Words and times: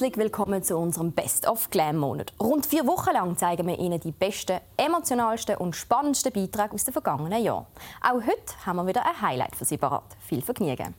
Herzlich 0.00 0.16
willkommen 0.16 0.62
zu 0.62 0.78
unserem 0.78 1.12
Best 1.12 1.46
of 1.46 1.68
Glam 1.68 1.98
Monat. 1.98 2.32
Rund 2.40 2.64
vier 2.64 2.86
Wochen 2.86 3.12
lang 3.12 3.36
zeigen 3.36 3.66
wir 3.66 3.78
Ihnen 3.78 4.00
die 4.00 4.12
besten, 4.12 4.60
emotionalsten 4.78 5.56
und 5.56 5.76
spannendsten 5.76 6.32
Beiträge 6.32 6.72
aus 6.72 6.86
den 6.86 6.92
vergangenen 6.94 7.44
Jahren. 7.44 7.66
Auch 8.00 8.14
heute 8.14 8.64
haben 8.64 8.76
wir 8.76 8.86
wieder 8.86 9.04
ein 9.04 9.20
Highlight 9.20 9.54
für 9.54 9.66
Sie 9.66 9.76
parat. 9.76 10.16
Viel 10.26 10.40
Vergnügen! 10.40 10.94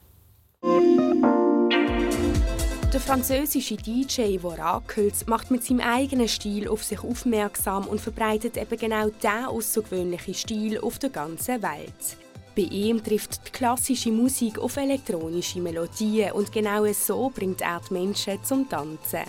Der 2.93 2.99
französische 2.99 3.75
DJ 3.75 4.37
Vorakels 4.37 5.25
macht 5.25 5.49
mit 5.49 5.63
seinem 5.63 5.79
eigenen 5.79 6.27
Stil 6.27 6.67
auf 6.67 6.83
sich 6.83 7.03
aufmerksam 7.03 7.87
und 7.87 7.99
verbreitet 7.99 8.55
eben 8.55 8.77
genau 8.77 9.09
diesen 9.09 9.45
außergewöhnlichen 9.45 10.35
Stil 10.35 10.79
auf 10.79 10.99
der 10.99 11.09
ganzen 11.09 11.63
Welt. 11.63 12.17
Bei 12.55 12.63
ihm 12.63 13.01
trifft 13.01 13.47
die 13.47 13.51
klassische 13.51 14.11
Musik 14.11 14.59
auf 14.59 14.75
elektronische 14.75 15.61
Melodien 15.61 16.33
und 16.33 16.51
genau 16.51 16.85
so 16.91 17.31
bringt 17.33 17.61
er 17.61 17.79
die 17.87 17.93
Menschen 17.93 18.43
zum 18.43 18.67
Tanzen. 18.67 19.23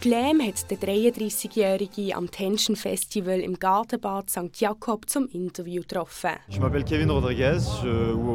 Glam 0.00 0.40
hat 0.40 0.70
der 0.70 0.78
33-Jährige 0.78 2.14
am 2.14 2.30
Tension 2.30 2.76
Festival 2.76 3.40
im 3.40 3.58
Gartenbad 3.58 4.30
St. 4.30 4.56
Jakob 4.56 5.10
zum 5.10 5.26
Interview 5.26 5.82
getroffen. 5.82 6.30
Ich 6.48 6.60
Kevin 6.60 7.10
Rodriguez. 7.10 7.68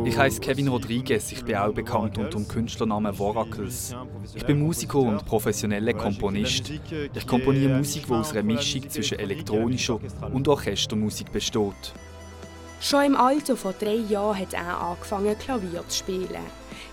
Ich 0.03 0.17
heiße 0.17 0.42
Kevin 0.42 0.67
Rodriguez. 0.67 1.31
Ich 1.31 1.44
bin 1.45 1.55
auch 1.55 1.73
bekannt 1.73 2.17
unter 2.17 2.38
dem 2.38 2.48
Künstlernamen 2.50 3.14
Voracles. 3.14 3.95
Ich 4.36 4.45
bin 4.45 4.59
Musiker 4.59 5.00
und 5.00 5.26
professioneller 5.26 5.94
Komponist. 5.94 6.70
Ich 6.70 7.26
komponiere 7.26 7.78
Musik, 7.78 8.08
die 8.08 8.12
aus 8.12 8.34
einer 8.34 8.44
Mischung 8.44 8.90
zwischen 8.90 9.20
elektronischer 9.20 10.00
und 10.34 10.48
Orchestermusik 10.50 11.31
besteht. 11.31 11.94
Schon 12.84 13.05
im 13.05 13.16
Alter 13.16 13.55
von 13.55 13.73
drei 13.80 13.96
Jahren 13.96 14.38
hat 14.38 14.54
er 14.54 14.82
angefangen, 14.82 15.39
Klavier 15.39 15.88
zu 15.88 16.00
spielen. 16.00 16.44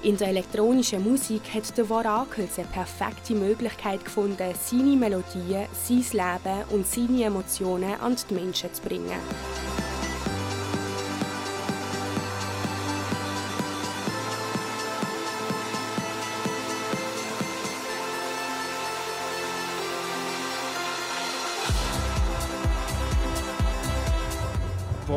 In 0.05 0.17
der 0.17 0.29
elektronischen 0.29 1.03
Musik 1.03 1.43
hat 1.53 1.77
der 1.77 1.85
Vorakels 1.85 2.61
eine 2.61 2.69
perfekte 2.69 3.35
Möglichkeit 3.35 4.05
gefunden, 4.05 4.55
seine 4.63 4.97
Melodien, 4.97 5.67
sein 5.73 6.05
Leben 6.13 6.63
und 6.71 6.87
seine 6.87 7.25
Emotionen 7.25 8.01
an 8.01 8.15
die 8.31 8.35
Menschen 8.35 8.73
zu 8.73 8.83
bringen. 8.83 9.19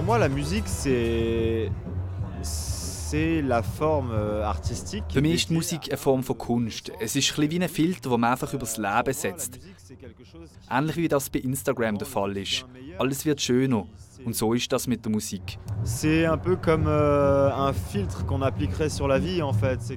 Pour 0.03 0.17
moi, 0.17 0.19
la 0.19 0.27
musique, 0.27 0.67
c'est 0.67 1.71
la 3.41 3.63
forme 3.63 4.11
euh, 4.11 4.43
artistique. 4.43 5.05
Für 5.09 5.21
mich 5.21 5.35
ist 5.35 5.49
die 5.49 5.53
Musik 5.53 5.87
eine 5.87 5.97
Form 5.97 6.23
von 6.23 6.37
Kunst. 6.37 6.91
Es 6.99 7.15
ist 7.15 7.39
ein 7.39 7.49
wie 7.49 7.61
ein 7.61 7.69
Filter, 7.69 8.09
den 8.09 8.19
man 8.19 8.31
einfach 8.31 8.51
über 8.53 8.65
das 8.65 8.77
Leben 8.77 9.13
setzt. 9.13 9.59
Ähnlich 10.69 10.97
wie 10.97 11.07
das 11.07 11.29
bei 11.29 11.39
Instagram 11.39 11.97
der 11.99 12.07
Fall 12.07 12.35
ist. 12.35 12.65
Alles 12.99 13.25
wird 13.25 13.39
schöner. 13.39 13.85
Und 14.25 14.35
so 14.35 14.53
ist 14.53 14.69
das 14.73 14.87
mit 14.87 15.05
der 15.05 15.11
Musik. 15.11 15.57
Euh, 16.05 16.37
qu'on. 16.65 16.83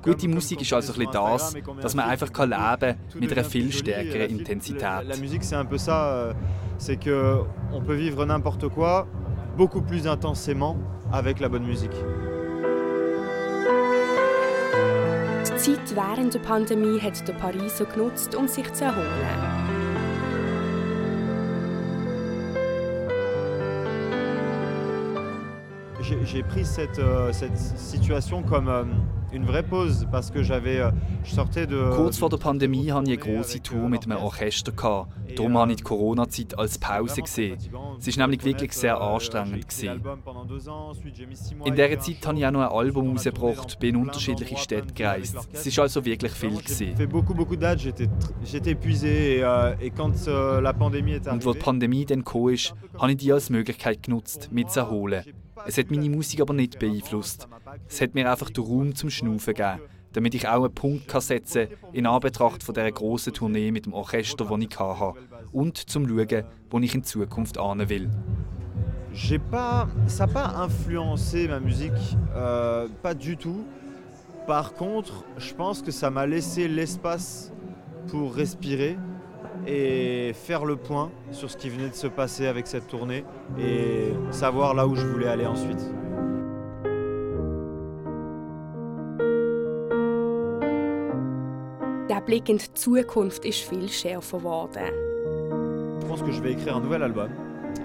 Gute 0.02 0.28
Musik 0.28 0.60
ist 0.60 0.72
also 0.72 0.92
ein 1.00 1.08
das, 1.12 1.54
dass 1.80 1.94
man 1.96 2.08
einfach 2.08 2.32
kann 2.32 2.50
leben 2.50 2.96
mit 3.18 3.32
einer 3.32 3.44
viel 3.44 3.72
stärkeren 3.72 4.38
Intensität. 4.38 5.08
La 5.08 5.16
musique 5.16 5.42
c'est 5.42 5.56
un 5.56 5.66
peu 5.66 5.78
ça, 5.78 6.12
euh, 6.12 6.34
c'est 6.78 6.96
que 6.96 7.42
on 7.72 7.82
peut 7.82 7.96
vivre 7.96 8.24
n'importe 8.24 8.68
quoi 8.68 9.08
beaucoup 9.56 9.80
plus 9.80 10.06
intensément 10.06 10.76
avec 11.12 11.40
la 11.40 11.48
bonne 11.48 11.64
musique. 11.64 11.94
Die 15.44 15.56
Zeit 15.56 15.96
während 15.96 16.34
der 16.34 16.40
Pandemie 16.40 17.00
hat 17.00 17.26
der 17.26 17.32
Pariser 17.34 17.86
genutzt, 17.86 18.34
um 18.34 18.47
sich 18.47 18.70
zu 18.72 18.84
erholen. 18.84 19.06
J'ai 26.25 26.42
pris 26.42 26.64
cette, 26.64 26.98
euh, 26.98 27.32
cette 27.32 27.56
situation 27.56 28.42
comme 28.42 28.69
euh, 29.32 29.38
euh, 31.72 31.97
Kurz 31.97 32.19
vor 32.19 32.31
der 32.31 32.37
Pandemie 32.37 32.92
hatte 32.92 33.10
ich 33.10 33.22
eine 33.22 33.37
große 33.37 33.62
Tour 33.62 33.88
mit 33.88 34.04
einem 34.04 34.19
Orchester. 34.19 34.72
Darum 35.37 35.59
habe 35.59 35.72
ich 35.72 35.78
die 35.78 35.82
Corona-Zeit 35.82 36.59
als 36.59 36.78
Pause 36.78 37.22
gesehen. 37.22 37.59
Es 37.98 38.19
war 38.19 38.26
nämlich 38.26 38.44
wirklich 38.44 38.72
sehr 38.72 39.00
anstrengend. 39.00 39.66
In 41.64 41.75
dieser 41.75 41.98
Zeit 41.98 42.26
habe 42.26 42.38
ich 42.38 42.47
auch 42.47 42.50
noch 42.50 42.60
ein 42.60 42.69
Album 42.69 43.12
rausgebracht, 43.12 43.78
bin 43.78 43.97
in 43.97 44.03
unterschiedliche 44.03 44.56
Städte 44.56 44.94
gereist. 44.94 45.37
Es 45.53 45.76
war 45.76 45.82
also 45.82 46.04
wirklich 46.04 46.32
viel. 46.32 46.50
Euh, 50.28 51.31
Und 51.31 51.47
als 51.47 51.54
die 51.56 51.58
Pandemie 51.58 52.04
dann 52.04 52.25
kam, 52.25 52.47
habe 52.98 53.10
ich 53.10 53.16
die 53.16 53.32
als 53.32 53.50
Möglichkeit 53.50 54.03
genutzt, 54.03 54.48
mich 54.53 54.69
zu 54.69 54.81
erholen. 54.81 55.25
Es 55.66 55.78
hat 55.78 55.91
meine 55.91 56.09
Musik 56.09 56.41
aber 56.41 56.54
nicht 56.54 56.78
beeinflusst. 56.78 57.49
Es 57.88 58.00
hat 58.00 58.15
mir 58.15 58.31
einfach 58.31 58.50
den 58.50 58.65
Raum 58.65 58.94
zum 58.94 59.10
Schnaufen 59.10 59.54
gegeben, 59.54 59.81
damit 60.12 60.34
ich 60.34 60.49
auch 60.49 60.65
einen 60.65 60.75
Punkt 60.75 61.10
setzen 61.21 61.69
kann 61.69 61.93
in 61.93 62.06
Anbetracht 62.06 62.62
von 62.62 62.75
dieser 62.75 62.93
grossen 62.93 63.32
Tournee 63.32 63.71
mit 63.72 63.87
dem 63.87 63.93
Orchester, 63.93 64.44
das 64.44 64.60
ich 64.60 64.78
hatte. 64.78 65.19
Und 65.53 65.76
zum 65.76 66.06
Schauen, 66.06 66.44
wo 66.71 66.78
ich 66.78 66.94
in 66.94 67.05
Zukunft 67.05 67.59
ahnen 67.59 67.88
will. 67.88 68.10
J'ai 69.12 69.38
pas, 69.38 69.88
ça 70.06 70.26
n'a 70.26 70.32
pas 70.32 70.47
influencé 70.59 71.49
ma 71.49 71.59
musique, 71.59 71.93
euh, 72.34 72.87
pas 73.03 73.15
du 73.15 73.38
tout. 73.38 73.65
Par 74.47 74.75
contre, 74.75 75.25
je 75.38 75.55
pense 75.55 75.81
que 75.81 75.91
ça 75.91 76.10
m'a 76.10 76.26
laissé 76.26 76.69
l'espace 76.69 77.50
pour 78.09 78.34
respirer 78.34 78.99
et 79.66 80.32
faire 80.34 80.65
le 80.65 80.77
point 80.77 81.10
sur 81.32 81.50
ce 81.50 81.56
qui 81.56 81.69
venait 81.69 81.88
de 81.88 81.94
se 81.94 82.06
passer 82.06 82.47
avec 82.47 82.66
cette 82.66 82.87
tournée 82.87 83.25
et 83.59 84.12
savoir 84.31 84.75
là 84.75 84.87
où 84.87 84.94
je 84.94 85.04
voulais 85.06 85.28
aller 85.28 85.47
ensuite. 85.47 85.81
Der 92.09 92.21
Blick 92.21 92.49
in 92.49 92.56
die 92.56 92.71
Zukunft 92.75 93.44
ist 93.44 93.69
viel 93.69 93.88
schärfer 93.88 94.38
geworden. 94.38 94.93
Je 96.00 96.06
pense 96.06 96.22
que 96.22 96.31
je 96.31 96.41
vais 96.41 96.53
écrire 96.53 96.76
un 96.76 96.81
nouvel 96.81 97.03
album 97.03 97.28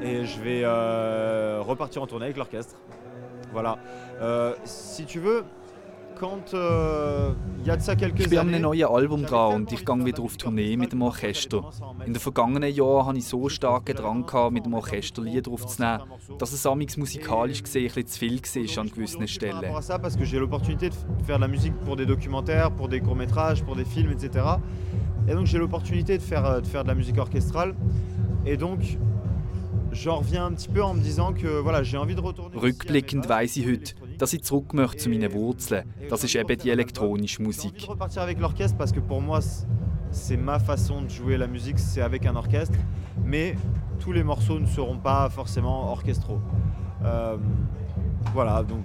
et 0.03 0.25
je 0.25 0.40
vais 0.41 0.62
euh, 0.64 1.62
repartir 1.62 2.03
en 2.03 2.08
tournée 2.08 2.25
avec 2.25 2.38
l'orchestre. 2.38 2.75
Voilà. 3.52 3.78
Euh, 4.22 4.53
si 4.64 5.06
tu 5.06 5.20
veux, 5.20 5.44
ich 8.18 8.30
bin 8.30 8.38
an 8.38 8.48
einem 8.50 8.62
neuen 8.62 8.86
Album 8.86 9.26
dran 9.26 9.56
und 9.56 9.72
ich 9.72 9.84
gehe 9.84 10.06
wieder 10.06 10.22
auf 10.22 10.38
Tournee 10.38 10.78
mit 10.78 10.92
dem 10.92 11.02
Orchester. 11.02 11.72
In 12.06 12.14
den 12.14 12.20
vergangenen 12.20 12.74
Jahren 12.74 13.08
hatte 13.08 13.18
ich 13.18 13.26
so 13.26 13.50
starken 13.50 13.96
Drang, 13.96 14.26
gehabt, 14.26 14.54
mit 14.54 14.66
dem 14.66 14.74
Orchester 14.76 15.24
Lieder 15.24 15.52
aufzunehmen, 15.52 16.04
dass 16.38 16.54
es 16.54 16.66
amix 16.66 16.96
musikalisch 16.98 17.64
gesehen 17.64 17.92
ein 17.96 18.06
zu 18.06 18.20
viel 18.20 18.40
war 18.40 18.78
an 18.84 18.92
gewissen 18.92 19.28
Stellen. 19.28 19.74
Parce 20.02 20.16
que 20.16 20.26
j'ai 20.26 20.38
l'opportunité 20.38 20.90
de 20.90 20.96
faire 21.26 21.38
de 21.38 21.42
la 21.42 21.48
musique 21.48 21.74
pour 21.86 21.96
des 21.96 22.06
documentaires, 22.06 22.72
pour 22.72 22.88
des 22.88 23.02
courts-métrages, 23.02 23.64
pour 23.64 23.76
des 23.76 23.86
films, 23.86 24.12
etc. 24.12 24.46
Et 25.28 25.34
donc 25.34 25.48
j'ai 25.48 25.58
l'opportunité 25.58 26.18
de 26.18 26.24
faire, 26.24 26.46
euh, 26.46 26.62
de 26.62 26.68
faire 26.68 26.84
de 26.84 26.90
la 26.90 26.96
musique 26.96 27.18
orchestrale. 27.18 27.74
Et 28.46 28.58
donc 28.58 28.98
j'en 29.92 30.18
reviens 30.18 30.46
un 30.46 30.53
petit 30.53 30.70
peu 30.70 30.84
en 30.84 30.94
me 30.94 31.02
disant 31.02 31.34
que 31.34 31.48
voilà, 31.48 31.84
j'ai 31.84 31.98
envie 31.98 32.16
de 32.16 32.22
retourner. 32.22 32.58
Rückblickend 32.58 33.28
weiss 33.28 33.58
ich 33.58 33.66
heute, 33.66 33.96
dass 34.22 34.34
ich 34.34 34.44
zurück 34.44 34.74
möchte 34.74 34.98
zu 34.98 35.09
meinen 35.09 35.34
Wurzeln. 35.34 35.84
Das 36.09 36.24
ist 36.24 36.36
eben 36.36 36.58
die 36.58 36.70
elektronische 36.70 37.42
Musik. 37.42 37.88
c'est 40.14 40.38
ma 40.38 40.59
façon 40.59 41.02
de 41.04 41.09
jouer 41.09 41.38
la 41.38 41.48
musique, 41.48 41.80
c'est 41.80 42.02
avec 42.02 42.26
un 42.26 42.36
orchestre, 42.36 42.78
mais 43.24 43.56
tous 44.00 44.12
les 44.12 44.24
morceaux 44.24 44.59
ne 44.59 44.66
seront 44.66 44.98
pas 44.98 45.30
forcément 45.30 45.90
orchestraux. 45.90 46.42
Euh, 47.06 47.38
voilà, 48.34 48.62
donc 48.64 48.84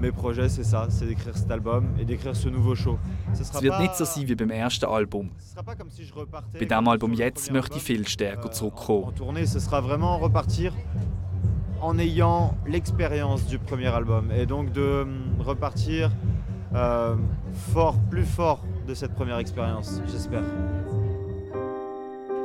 mes 0.00 0.12
projets, 0.12 0.48
c'est 0.48 0.64
ça, 0.64 0.86
c'est 0.88 1.06
d'écrire 1.06 1.36
cet 1.36 1.50
album 1.50 1.88
et 1.98 2.04
d'écrire 2.04 2.36
ce 2.36 2.48
nouveau 2.48 2.74
show. 2.76 2.96
Es 3.32 3.60
wird 3.60 3.80
nicht 3.80 3.96
so 3.96 4.04
sein 4.04 4.28
wie 4.28 4.36
beim 4.36 4.50
ersten 4.50 4.86
Album. 4.86 5.30
Bei 6.52 6.64
diesem 6.64 6.88
Album 6.88 7.12
jetzt 7.12 7.50
möchte 7.50 7.78
ich 7.78 7.82
viel 7.82 8.06
stärker 8.06 8.46
euh, 8.46 8.52
zurückkommen. 8.52 9.04
En 9.04 9.12
tournée, 9.12 9.46
ce 9.46 9.58
sera 9.58 9.80
vraiment 9.80 10.18
repartir 10.18 10.72
en 11.82 11.98
ayant 11.98 12.54
l'expérience 12.66 13.44
du 13.46 13.58
premier 13.58 13.88
album 13.88 14.30
et 14.34 14.46
donc 14.46 14.72
de 14.72 15.02
hum, 15.02 15.34
repartir 15.40 16.10
euh, 16.74 17.16
fort, 17.74 17.96
plus 18.08 18.24
fort 18.24 18.60
de 18.86 18.94
cette 18.94 19.14
première 19.14 19.38
expérience, 19.38 20.00
j'espère. 20.10 20.44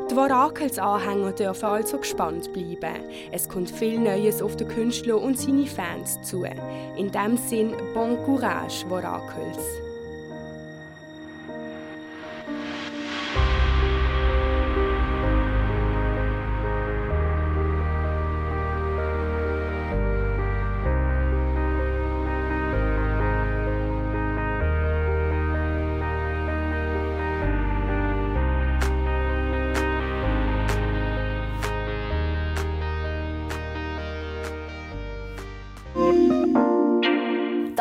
Die 0.09 0.15
Vorakels-Anhänger 0.15 1.33
dürfen 1.33 1.65
also 1.65 1.97
gespannt 1.97 2.51
bleiben. 2.53 3.03
Es 3.31 3.47
kommt 3.47 3.69
viel 3.69 3.99
Neues 3.99 4.41
auf 4.41 4.55
den 4.55 4.67
Künstler 4.69 5.21
und 5.21 5.37
seine 5.37 5.67
Fans 5.67 6.21
zu. 6.23 6.45
In 6.97 7.11
dem 7.11 7.37
Sinn, 7.37 7.73
bon 7.93 8.17
courage, 8.25 8.85
Vorakels. 8.87 9.86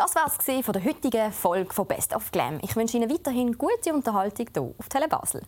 Das 0.07 0.15
war 0.15 0.27
es 0.27 0.65
von 0.65 0.71
der 0.71 0.85
heutigen 0.85 1.33
Folge 1.33 1.73
von 1.73 1.85
Best 1.85 2.15
of 2.15 2.31
Glam. 2.31 2.59
Ich 2.61 2.77
wünsche 2.77 2.95
Ihnen 2.95 3.09
weiterhin 3.09 3.57
gute 3.57 3.93
Unterhaltung 3.93 4.47
hier 4.53 4.73
auf 4.77 4.87
Tele 4.87 5.09
Basel. 5.09 5.41